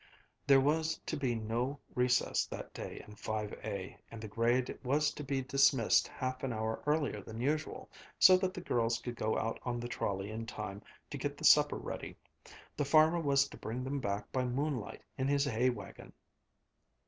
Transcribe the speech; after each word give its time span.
There 0.47 0.59
was 0.59 0.97
to 1.05 1.15
be 1.15 1.35
no 1.35 1.79
recess 1.93 2.47
that 2.47 2.73
day 2.73 3.03
in 3.07 3.13
Five 3.17 3.53
A, 3.63 3.99
and 4.09 4.19
the 4.19 4.27
grade 4.27 4.79
was 4.83 5.11
to 5.13 5.23
be 5.23 5.43
dismissed 5.43 6.07
half 6.07 6.41
an 6.43 6.51
hour 6.51 6.81
earlier 6.87 7.21
than 7.21 7.39
usual, 7.39 7.87
so 8.17 8.35
that 8.37 8.55
the 8.55 8.61
girls 8.61 8.97
could 8.97 9.15
go 9.15 9.37
out 9.37 9.59
on 9.61 9.79
the 9.79 9.87
trolley 9.87 10.31
in 10.31 10.47
time 10.47 10.81
to 11.11 11.19
get 11.19 11.37
the 11.37 11.45
supper 11.45 11.77
ready. 11.77 12.17
The 12.75 12.83
farmer 12.83 13.19
was 13.19 13.47
to 13.49 13.57
bring 13.57 13.83
them 13.83 13.99
back 13.99 14.31
by 14.31 14.43
moonlight 14.43 15.03
in 15.19 15.27
his 15.27 15.45
hay 15.45 15.69
wagon. 15.69 16.13